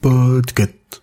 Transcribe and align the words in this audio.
Podcast. 0.00 1.02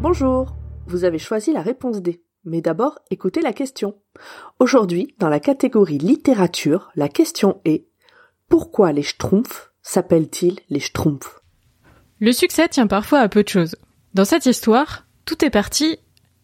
Bonjour, 0.00 0.56
vous 0.86 1.04
avez 1.04 1.18
choisi 1.18 1.52
la 1.52 1.60
réponse 1.60 2.00
D. 2.00 2.22
Mais 2.46 2.62
d'abord, 2.62 2.98
écoutez 3.10 3.42
la 3.42 3.52
question. 3.52 3.96
Aujourd'hui, 4.58 5.14
dans 5.18 5.28
la 5.28 5.38
catégorie 5.38 5.98
littérature, 5.98 6.90
la 6.96 7.10
question 7.10 7.60
est 7.66 7.88
Pourquoi 8.48 8.92
les 8.92 9.02
Schtroumpfs 9.02 9.70
s'appellent-ils 9.82 10.60
les 10.70 10.80
Schtroumpfs? 10.80 11.42
Le 12.20 12.32
succès 12.32 12.68
tient 12.68 12.86
parfois 12.86 13.18
à 13.18 13.28
peu 13.28 13.42
de 13.42 13.48
choses. 13.48 13.76
Dans 14.14 14.24
cette 14.24 14.46
histoire, 14.46 15.06
tout 15.26 15.44
est 15.44 15.50
parti 15.50 15.98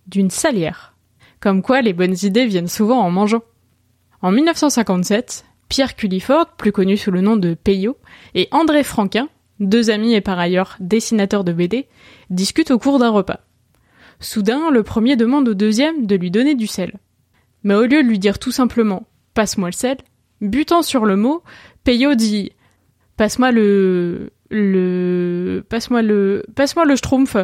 d'une 0.07 0.31
salière. 0.31 0.95
Comme 1.41 1.63
quoi 1.63 1.83
les 1.83 1.93
bonnes 1.93 2.17
idées 2.23 2.47
viennent 2.47 2.69
souvent 2.69 3.01
en 3.01 3.11
mangeant. 3.11 3.43
En 4.21 4.31
1957, 4.31 5.45
Pierre 5.69 5.97
Culliford, 5.97 6.53
plus 6.57 6.73
connu 6.73 6.97
sous 6.97 7.11
le 7.11 7.21
nom 7.21 7.37
de 7.37 7.55
Peyo, 7.55 7.97
et 8.35 8.49
André 8.53 8.85
Franquin, 8.85 9.29
deux 9.59 9.91
amis 9.91 10.15
et 10.15 10.21
par 10.21 10.39
ailleurs 10.39 10.77
dessinateurs 10.81 11.45
de 11.45 11.53
BD, 11.53 11.87
discutent 12.31 12.71
au 12.71 12.79
cours 12.79 12.99
d'un 12.99 13.11
repas. 13.11 13.41
Soudain, 14.21 14.71
le 14.71 14.83
premier 14.83 15.17
demande 15.17 15.49
au 15.49 15.55
deuxième 15.55 16.07
de 16.07 16.15
lui 16.15 16.31
donner 16.31 16.55
du 16.55 16.67
sel. 16.67 16.99
Mais 17.65 17.75
au 17.75 17.83
lieu 17.83 18.03
de 18.03 18.09
lui 18.09 18.19
dire 18.19 18.39
tout 18.39 18.53
simplement 18.53 19.07
Passe-moi 19.35 19.69
le 19.69 19.73
sel, 19.73 19.97
butant 20.41 20.83
sur 20.83 21.07
le 21.07 21.17
mot, 21.17 21.43
Peyo 21.85 22.15
dit 22.15 22.53
Passe-moi 23.17 23.51
le. 23.51 24.31
le. 24.51 25.65
Passe-moi 25.69 26.03
le. 26.03 26.45
Passe-moi 26.55 26.85
le 26.85 26.97
schtroumpf. 26.97 27.37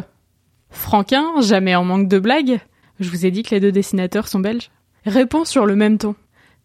Franquin, 0.69 1.41
jamais 1.41 1.75
en 1.75 1.83
manque 1.83 2.07
de 2.07 2.19
blagues, 2.19 2.59
je 2.99 3.09
vous 3.09 3.25
ai 3.25 3.31
dit 3.31 3.43
que 3.43 3.51
les 3.51 3.59
deux 3.59 3.71
dessinateurs 3.71 4.27
sont 4.27 4.39
belges, 4.39 4.69
répond 5.05 5.45
sur 5.45 5.65
le 5.65 5.75
même 5.75 5.97
ton. 5.97 6.15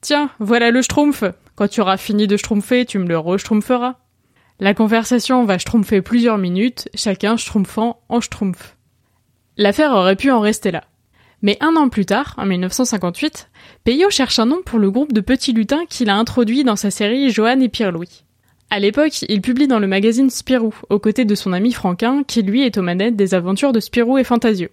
Tiens, 0.01 0.31
voilà 0.39 0.71
le 0.71 0.83
schtroumpf. 0.83 1.25
Quand 1.55 1.69
tu 1.69 1.81
auras 1.81 1.97
fini 1.97 2.27
de 2.27 2.37
schtroumpfer, 2.37 2.85
tu 2.85 2.99
me 2.99 3.07
le 3.07 3.19
re-schtroumpferas. 3.19 3.97
La 4.61 4.75
conversation 4.75 5.45
va 5.45 5.59
schtroumpfer 5.59 6.03
plusieurs 6.03 6.39
minutes, 6.39 6.89
chacun 6.95 7.37
schtroumpfant 7.37 8.03
en 8.09 8.21
schtroumpf. 8.21 8.77
L'affaire 9.57 9.93
aurait 9.93 10.17
pu 10.17 10.31
en 10.31 10.41
rester 10.41 10.71
là. 10.71 10.85
Mais 11.43 11.57
un 11.61 11.77
an 11.77 11.89
plus 11.89 12.07
tard, 12.07 12.35
en 12.39 12.47
1958, 12.47 13.51
Peyo 13.85 14.11
cherche 14.11 14.39
un 14.39 14.47
nom 14.47 14.63
pour 14.65 14.79
le 14.79 14.91
groupe 14.91 15.13
de 15.13 15.21
petits 15.21 15.53
lutins 15.53 15.85
qu'il 15.87 16.11
a 16.11 16.17
introduit 16.17 16.65
dans 16.65 16.77
sa 16.77 16.91
série 16.91 17.31
Johan 17.31 17.61
et 17.61 17.69
Pierre-Louis. 17.69 18.25
À 18.71 18.81
l'époque, 18.81 19.23
il 19.29 19.41
publie 19.41 19.69
dans 19.69 19.79
le 19.79 19.87
magazine 19.87 20.31
Spirou, 20.31 20.75
aux 20.91 20.99
côtés 20.99 21.25
de 21.25 21.35
son 21.35 21.53
ami 21.53 21.73
Franquin, 21.73 22.25
qui 22.25 22.43
lui 22.43 22.63
est 22.63 22.77
aux 22.79 22.83
manettes 22.83 23.17
des 23.17 23.35
aventures 23.35 23.73
de 23.73 23.81
Spirou 23.81 24.19
et 24.19 24.25
Fantasio. 24.25 24.69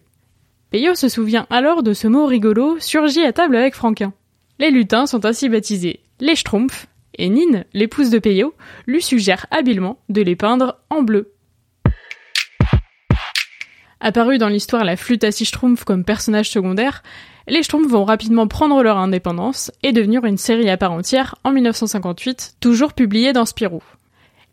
Peyo 0.72 0.96
se 0.96 1.10
souvient 1.10 1.46
alors 1.50 1.84
de 1.84 1.94
ce 1.94 2.08
mot 2.08 2.26
rigolo 2.26 2.78
surgi 2.80 3.24
à 3.24 3.34
table 3.34 3.56
avec 3.56 3.76
Franquin. 3.76 4.14
Les 4.58 4.72
lutins 4.72 5.06
sont 5.06 5.26
ainsi 5.26 5.50
baptisés 5.50 6.00
les 6.22 6.36
Schtroumpfs, 6.36 6.88
et 7.18 7.28
Nine, 7.30 7.66
l'épouse 7.74 8.10
de 8.10 8.20
Peyo, 8.20 8.54
lui 8.88 9.02
suggère 9.02 9.48
habilement 9.52 10.00
de 10.08 10.22
les 10.22 10.36
peindre 10.36 10.78
en 10.90 11.02
bleu. 11.02 11.34
Apparu 14.00 14.38
dans 14.38 14.48
l'histoire 14.48 14.86
la 14.86 14.96
flûte 14.96 15.24
à 15.24 15.32
six 15.32 15.46
Schtroumpfs 15.46 15.84
comme 15.84 16.06
personnage 16.06 16.50
secondaire, 16.50 17.04
les 17.48 17.64
Schtroumpfs 17.64 17.90
vont 17.90 18.06
rapidement 18.06 18.48
prendre 18.48 18.84
leur 18.84 18.98
indépendance 18.98 19.72
et 19.84 19.92
devenir 19.92 20.26
une 20.26 20.38
série 20.38 20.70
à 20.70 20.78
part 20.78 20.92
entière 20.92 21.36
en 21.44 21.52
1958, 21.52 22.56
toujours 22.60 22.94
publiée 22.94 23.34
dans 23.34 23.46
Spirou. 23.46 23.82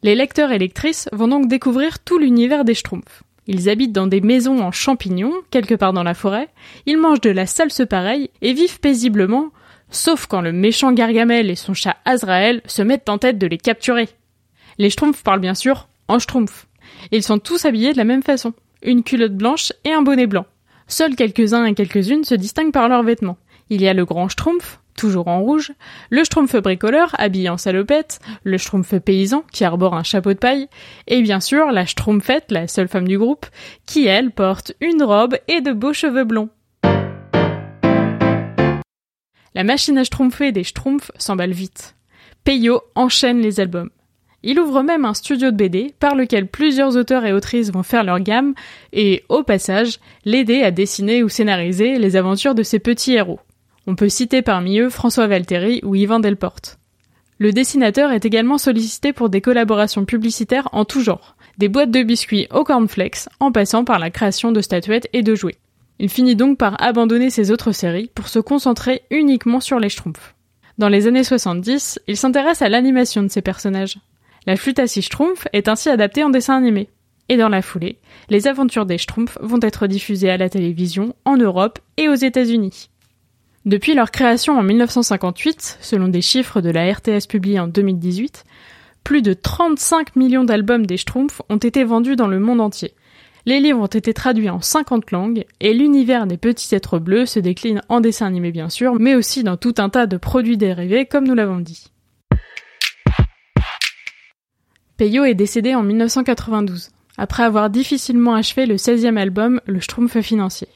Les 0.03 0.15
lecteurs 0.15 0.53
et 0.53 0.59
lectrices 0.59 1.09
vont 1.13 1.29
donc 1.29 1.49
découvrir 1.49 1.99
tout 1.99 2.19
l'univers 2.19 2.65
des 2.65 2.75
Schtroumpfs. 2.75 3.23
Ils 3.47 3.69
habitent 3.69 3.93
dans 3.93 4.07
des 4.07 4.21
maisons 4.21 4.61
en 4.61 4.73
champignons, 4.73 5.33
quelque 5.51 5.75
part 5.75 5.93
dans 5.93 6.03
la 6.03 6.15
forêt, 6.15 6.49
ils 6.87 6.99
mangent 6.99 7.21
de 7.21 7.31
la 7.31 7.47
salse 7.47 7.83
pareille 7.89 8.31
et 8.43 8.53
vivent 8.53 8.79
paisiblement, 8.79 9.51
sauf 9.91 10.27
quand 10.27 10.43
le 10.43 10.53
méchant 10.53 10.93
Gargamel 10.93 11.51
et 11.51 11.57
son 11.57 11.75
chat 11.75 11.97
Azrael 12.05 12.61
se 12.67 12.83
mettent 12.83 13.09
en 13.09 13.19
tête 13.19 13.39
de 13.39 13.47
les 13.47 13.59
capturer. 13.59 14.09
Les 14.77 14.91
Schtroumpfs 14.91 15.23
parlent 15.23 15.41
bien 15.41 15.55
sûr 15.55 15.89
en 16.09 16.19
Schtroumpf. 16.19 16.67
Ils 17.11 17.23
sont 17.23 17.39
tous 17.39 17.65
habillés 17.65 17.93
de 17.93 17.99
la 17.99 18.05
même 18.05 18.23
façon, 18.23 18.53
une 18.83 19.03
culotte 19.03 19.35
blanche 19.35 19.73
et 19.85 19.93
un 19.93 20.03
bonnet 20.03 20.27
blanc. 20.27 20.47
Seuls 20.89 21.17
quelques-uns 21.17 21.67
et 21.67 21.75
quelques-unes 21.75 22.25
se 22.25 22.35
distinguent 22.35 22.73
par 22.73 22.89
leurs 22.89 23.03
vêtements. 23.03 23.37
Il 23.69 23.83
y 23.83 23.89
a 23.89 23.93
le 23.93 24.07
grand 24.07 24.29
Schtroumpf, 24.29 24.81
toujours 24.97 25.29
en 25.29 25.41
rouge, 25.41 25.73
le 26.09 26.25
Schtroumpf 26.25 26.57
bricoleur, 26.57 27.15
habillé 27.19 27.51
en 27.51 27.59
salopette, 27.59 28.21
le 28.43 28.57
Schtroumpf 28.57 28.99
paysan, 28.99 29.45
qui 29.53 29.65
arbore 29.65 29.95
un 29.95 30.03
chapeau 30.03 30.33
de 30.33 30.39
paille, 30.39 30.69
et 31.07 31.21
bien 31.21 31.41
sûr 31.41 31.71
la 31.71 31.85
Schtroumpfette, 31.85 32.51
la 32.51 32.67
seule 32.67 32.89
femme 32.89 33.07
du 33.07 33.19
groupe, 33.19 33.47
qui 33.87 34.07
elle 34.07 34.31
porte 34.31 34.73
une 34.81 35.03
robe 35.03 35.37
et 35.47 35.61
de 35.61 35.73
beaux 35.73 35.93
cheveux 35.93 36.25
blonds. 36.25 36.49
La 39.55 39.65
machine 39.65 39.99
à 39.99 40.05
schtroumpfer 40.05 40.53
des 40.53 40.65
Schtroumpfs 40.65 41.11
s'emballe 41.19 41.53
vite. 41.53 41.97
Peyo 42.45 42.81
enchaîne 42.95 43.41
les 43.41 43.61
albums. 43.61 43.91
Il 44.51 44.59
ouvre 44.59 44.83
même 44.83 45.05
un 45.05 45.13
studio 45.13 45.51
de 45.51 45.57
BD 45.57 45.93
par 46.01 46.15
lequel 46.15 46.47
plusieurs 46.47 46.97
auteurs 46.97 47.27
et 47.27 47.35
autrices 47.35 47.71
vont 47.71 47.83
faire 47.83 48.03
leur 48.03 48.19
gamme 48.19 48.55
et, 48.95 49.23
au 49.29 49.43
passage, 49.43 49.99
l'aider 50.25 50.63
à 50.63 50.71
dessiner 50.71 51.23
ou 51.23 51.29
scénariser 51.29 51.99
les 51.99 52.17
aventures 52.17 52.55
de 52.55 52.63
ses 52.63 52.79
petits 52.79 53.13
héros. 53.13 53.41
On 53.87 53.95
peut 53.95 54.09
citer 54.09 54.41
parmi 54.41 54.79
eux 54.79 54.89
François 54.89 55.27
Valteri 55.27 55.83
ou 55.85 55.95
Yvan 55.95 56.19
Delporte. 56.19 56.79
Le 57.37 57.53
dessinateur 57.53 58.11
est 58.11 58.25
également 58.25 58.57
sollicité 58.57 59.13
pour 59.13 59.29
des 59.29 59.43
collaborations 59.43 60.07
publicitaires 60.07 60.71
en 60.73 60.87
tout 60.87 61.03
genre, 61.03 61.37
des 61.59 61.69
boîtes 61.69 61.91
de 61.91 62.03
biscuits 62.03 62.47
au 62.51 62.65
cornflakes 62.65 63.29
en 63.41 63.53
passant 63.53 63.85
par 63.85 63.99
la 63.99 64.09
création 64.09 64.51
de 64.51 64.63
statuettes 64.63 65.11
et 65.13 65.23
de 65.23 65.35
jouets. 65.35 65.59
Il 65.99 66.09
finit 66.09 66.37
donc 66.37 66.57
par 66.57 66.83
abandonner 66.83 67.29
ses 67.29 67.51
autres 67.51 67.73
séries 67.73 68.11
pour 68.15 68.29
se 68.29 68.39
concentrer 68.39 69.03
uniquement 69.11 69.61
sur 69.61 69.79
les 69.79 69.91
Schtroumpfs. 69.91 70.35
Dans 70.79 70.89
les 70.89 71.07
années 71.07 71.23
70, 71.23 72.01
il 72.07 72.17
s'intéresse 72.17 72.63
à 72.63 72.71
l'animation 72.71 73.23
de 73.23 73.29
ces 73.29 73.43
personnages. 73.43 73.99
La 74.49 74.57
flûte 74.57 74.79
à 74.79 74.87
six 74.87 75.03
Schtroumpfs 75.03 75.47
est 75.53 75.69
ainsi 75.69 75.91
adaptée 75.91 76.25
en 76.25 76.31
dessin 76.31 76.57
animé. 76.57 76.89
Et 77.29 77.37
dans 77.37 77.51
la 77.51 77.61
foulée, 77.61 77.99
les 78.31 78.47
aventures 78.47 78.87
des 78.87 78.97
Schtroumpfs 78.97 79.37
vont 79.43 79.61
être 79.61 79.87
diffusées 79.87 80.31
à 80.31 80.39
la 80.39 80.49
télévision 80.49 81.15
en 81.27 81.37
Europe 81.37 81.81
et 81.99 82.09
aux 82.09 82.15
États-Unis. 82.15 82.89
Depuis 83.67 83.93
leur 83.93 84.11
création 84.11 84.59
en 84.59 84.63
1958, 84.63 85.77
selon 85.83 86.09
des 86.09 86.23
chiffres 86.23 86.63
de 86.63 86.71
la 86.71 86.91
RTS 86.91 87.27
publiés 87.29 87.61
en 87.61 87.69
2018, 87.69 88.45
plus 89.05 89.21
de 89.21 89.35
35 89.35 90.17
millions 90.17 90.45
d'albums 90.45 90.87
des 90.87 90.97
Schtroumpfs 90.97 91.43
ont 91.51 91.59
été 91.59 91.85
vendus 91.85 92.17
dans 92.17 92.27
le 92.27 92.41
monde 92.41 92.63
entier. 92.63 92.95
Les 93.45 93.61
livres 93.61 93.81
ont 93.81 93.87
été 93.87 94.15
traduits 94.15 94.49
en 94.49 94.63
50 94.63 95.11
langues 95.11 95.45
et 95.61 95.75
l'univers 95.75 96.27
des 96.27 96.39
petits 96.39 96.75
êtres 96.75 96.99
bleus 96.99 97.27
se 97.27 97.39
décline 97.39 97.83
en 97.91 98.01
dessin 98.01 98.25
animé 98.25 98.51
bien 98.51 98.71
sûr, 98.71 98.95
mais 98.99 99.15
aussi 99.15 99.43
dans 99.43 99.59
tout 99.59 99.75
un 99.77 99.91
tas 99.91 100.07
de 100.07 100.17
produits 100.17 100.57
dérivés 100.57 101.05
comme 101.05 101.29
nous 101.29 101.35
l'avons 101.35 101.61
dit. 101.61 101.91
Peyo 104.99 105.23
est 105.23 105.37
décédé 105.37 105.77
en 105.77 105.85
1992, 105.85 106.91
après 107.19 107.45
avoir 107.45 107.71
difficilement 107.71 108.35
achevé 108.35 108.67
le 108.67 108.75
16e 108.75 109.17
album 109.17 109.61
Le 109.65 109.79
Schtroumpf 109.79 110.21
financier. 110.23 110.67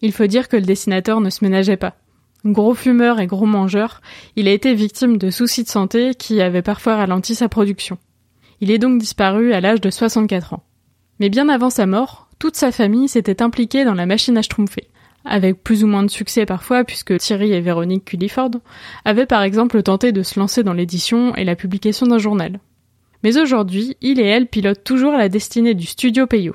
Il 0.00 0.12
faut 0.12 0.28
dire 0.28 0.48
que 0.48 0.56
le 0.56 0.62
dessinateur 0.62 1.20
ne 1.20 1.28
se 1.28 1.42
ménageait 1.44 1.76
pas. 1.76 1.96
Gros 2.44 2.74
fumeur 2.74 3.18
et 3.18 3.26
gros 3.26 3.46
mangeur, 3.46 4.00
il 4.36 4.46
a 4.46 4.52
été 4.52 4.74
victime 4.74 5.18
de 5.18 5.28
soucis 5.28 5.64
de 5.64 5.68
santé 5.68 6.14
qui 6.14 6.40
avaient 6.40 6.62
parfois 6.62 6.94
ralenti 6.94 7.34
sa 7.34 7.48
production. 7.48 7.98
Il 8.60 8.70
est 8.70 8.78
donc 8.78 9.00
disparu 9.00 9.52
à 9.52 9.60
l'âge 9.60 9.80
de 9.80 9.90
64 9.90 10.52
ans. 10.52 10.62
Mais 11.18 11.28
bien 11.28 11.48
avant 11.48 11.70
sa 11.70 11.86
mort, 11.86 12.28
toute 12.38 12.54
sa 12.54 12.70
famille 12.70 13.08
s'était 13.08 13.42
impliquée 13.42 13.84
dans 13.84 13.94
la 13.94 14.06
machine 14.06 14.38
à 14.38 14.42
schtroumpfer, 14.42 14.86
avec 15.24 15.64
plus 15.64 15.82
ou 15.82 15.88
moins 15.88 16.04
de 16.04 16.10
succès 16.10 16.46
parfois 16.46 16.84
puisque 16.84 17.18
Thierry 17.18 17.52
et 17.52 17.60
Véronique 17.60 18.04
Culliford 18.04 18.52
avaient 19.04 19.26
par 19.26 19.42
exemple 19.42 19.82
tenté 19.82 20.12
de 20.12 20.22
se 20.22 20.38
lancer 20.38 20.62
dans 20.62 20.74
l'édition 20.74 21.34
et 21.34 21.42
la 21.42 21.56
publication 21.56 22.06
d'un 22.06 22.18
journal. 22.18 22.60
Mais 23.24 23.38
aujourd'hui, 23.38 23.96
il 24.02 24.20
et 24.20 24.26
elle 24.26 24.46
pilotent 24.46 24.84
toujours 24.84 25.14
la 25.14 25.30
destinée 25.30 25.72
du 25.72 25.86
studio 25.86 26.26
Peyo. 26.26 26.54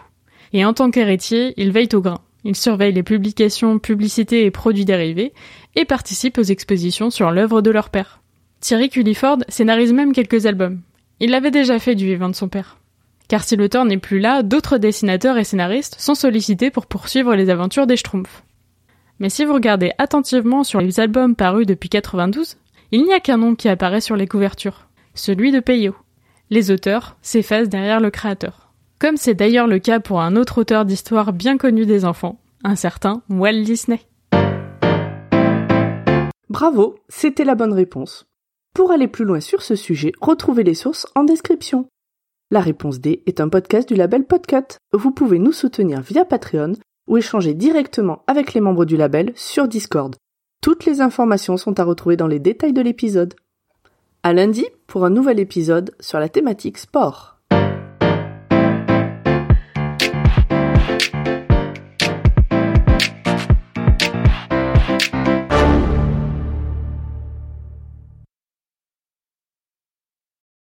Et 0.54 0.64
en 0.64 0.74
tant 0.74 0.92
qu'héritier, 0.92 1.56
ils 1.58 1.72
veillent 1.72 1.94
au 1.94 2.02
grain. 2.02 2.22
Ils 2.44 2.56
surveillent 2.56 2.94
les 2.94 3.04
publications, 3.04 3.80
publicités 3.80 4.46
et 4.46 4.52
produits 4.52 4.86
dérivés 4.86 5.34
et 5.76 5.84
participent 5.84 6.38
aux 6.38 6.44
expositions 6.44 7.10
sur 7.10 7.32
l'œuvre 7.32 7.62
de 7.62 7.72
leur 7.72 7.90
père. 7.90 8.22
Thierry 8.62 8.90
Culliford 8.90 9.40
scénarise 9.50 9.94
même 9.94 10.14
quelques 10.14 10.46
albums. 10.46 10.82
Il 11.20 11.32
l'avait 11.32 11.50
déjà 11.50 11.80
fait 11.80 11.96
du 11.96 12.06
vivant 12.06 12.30
de 12.30 12.36
son 12.36 12.50
père. 12.50 12.78
Car 13.28 13.44
si 13.44 13.56
l'auteur 13.56 13.84
n'est 13.84 13.98
plus 13.98 14.20
là, 14.20 14.44
d'autres 14.44 14.78
dessinateurs 14.78 15.38
et 15.38 15.44
scénaristes 15.44 16.00
sont 16.00 16.16
sollicités 16.16 16.70
pour 16.70 16.86
poursuivre 16.86 17.36
les 17.36 17.50
aventures 17.50 17.88
des 17.88 17.98
Schtroumpfs. 17.98 18.44
Mais 19.18 19.30
si 19.30 19.44
vous 19.44 19.54
regardez 19.54 19.92
attentivement 19.98 20.64
sur 20.64 20.82
les 20.82 21.00
albums 21.00 21.36
parus 21.36 21.66
depuis 21.66 21.90
92, 21.90 22.58
il 22.92 23.04
n'y 23.04 23.14
a 23.14 23.20
qu'un 23.20 23.38
nom 23.38 23.56
qui 23.56 23.70
apparaît 23.70 24.02
sur 24.02 24.16
les 24.16 24.28
couvertures, 24.28 24.88
celui 25.16 25.52
de 25.52 25.60
Peyo. 25.60 25.96
Les 26.52 26.72
auteurs 26.72 27.16
s'effacent 27.22 27.70
derrière 27.70 28.00
le 28.00 28.10
créateur. 28.10 28.74
Comme 28.98 29.18
c'est 29.18 29.36
d'ailleurs 29.36 29.68
le 29.68 29.78
cas 29.78 30.00
pour 30.00 30.20
un 30.20 30.36
autre 30.36 30.62
auteur 30.62 30.84
d'histoire 30.84 31.32
bien 31.32 31.60
connu 31.60 31.86
des 31.86 32.06
enfants, 32.06 32.42
un 32.64 32.76
certain 32.76 33.22
Walt 33.30 33.62
Disney. 33.62 34.00
Bravo, 36.50 36.96
c'était 37.08 37.46
la 37.46 37.54
bonne 37.54 37.74
réponse. 37.74 38.26
Pour 38.74 38.92
aller 38.92 39.08
plus 39.08 39.26
loin 39.26 39.40
sur 39.40 39.62
ce 39.62 39.76
sujet, 39.76 40.12
retrouvez 40.22 40.64
les 40.64 40.74
sources 40.74 41.06
en 41.14 41.24
description. 41.24 41.88
La 42.50 42.62
réponse 42.62 43.00
D 43.00 43.22
est 43.28 43.42
un 43.42 43.50
podcast 43.50 43.88
du 43.88 43.94
label 43.94 44.26
Podcut. 44.26 44.78
Vous 44.92 45.12
pouvez 45.12 45.38
nous 45.38 45.52
soutenir 45.52 46.02
via 46.02 46.26
Patreon 46.26 46.74
ou 47.08 47.18
échanger 47.18 47.54
directement 47.54 48.24
avec 48.26 48.56
les 48.56 48.62
membres 48.62 48.86
du 48.86 48.98
label 48.98 49.34
sur 49.36 49.68
Discord. 49.68 50.16
Toutes 50.64 50.86
les 50.86 51.00
informations 51.00 51.58
sont 51.58 51.80
à 51.80 51.84
retrouver 51.84 52.18
dans 52.18 52.28
les 52.28 52.40
détails 52.40 52.74
de 52.74 52.82
l'épisode. 52.82 53.36
À 54.22 54.34
lundi 54.34 54.66
pour 54.86 55.06
un 55.06 55.10
nouvel 55.10 55.40
épisode 55.40 55.96
sur 56.02 56.20
la 56.20 56.28
thématique 56.28 56.78
sport. 56.78 57.39